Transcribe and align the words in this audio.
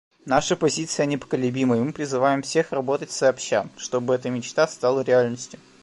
Наша 0.25 0.55
позиция 0.55 1.05
непоколебима, 1.05 1.77
и 1.77 1.79
мы 1.79 1.93
призываем 1.93 2.41
всех 2.41 2.71
работать 2.71 3.11
сообща, 3.11 3.67
чтобы 3.77 4.15
эта 4.15 4.31
мечта 4.31 4.67
стала 4.67 5.01
реальностью. 5.01 5.59